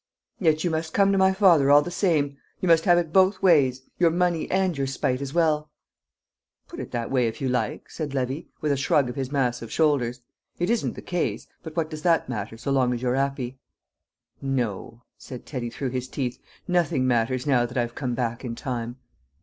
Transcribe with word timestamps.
"Yet 0.39 0.63
you 0.63 0.71
must 0.71 0.95
come 0.95 1.11
to 1.11 1.17
my 1.19 1.31
father 1.31 1.69
all 1.69 1.83
the 1.83 1.91
same; 1.91 2.37
you 2.59 2.67
must 2.67 2.85
have 2.85 2.97
it 2.97 3.13
both 3.13 3.43
ways 3.43 3.83
your 3.99 4.09
money 4.09 4.49
and 4.49 4.75
your 4.75 4.87
spite 4.87 5.21
as 5.21 5.31
well!" 5.31 5.69
"Put 6.67 6.79
it 6.79 6.89
that 6.89 7.11
way 7.11 7.27
if 7.27 7.39
you 7.39 7.47
like," 7.47 7.87
said 7.87 8.15
Levy, 8.15 8.49
with 8.61 8.71
a 8.71 8.77
shrug 8.77 9.09
of 9.09 9.15
his 9.15 9.31
massive 9.31 9.71
shoulders. 9.71 10.21
"It 10.57 10.71
isn't 10.71 10.95
the 10.95 11.03
case, 11.03 11.45
but 11.61 11.75
what 11.75 11.91
does 11.91 12.01
that 12.01 12.27
matter 12.29 12.57
so 12.57 12.71
long 12.71 12.95
as 12.95 13.03
you're 13.03 13.15
'appy?" 13.15 13.59
"No," 14.41 15.03
said 15.19 15.45
Teddy 15.45 15.69
through 15.69 15.91
his 15.91 16.07
teeth; 16.07 16.39
"nothing 16.67 17.05
matters 17.05 17.45
now 17.45 17.67
that 17.67 17.77
I've 17.77 17.93
come 17.93 18.15
back 18.15 18.43
in 18.43 18.55
time." 18.55 18.95